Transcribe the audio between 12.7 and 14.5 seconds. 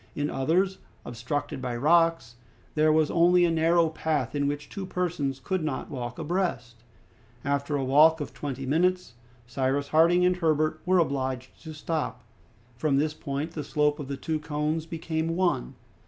From this point the slope of the two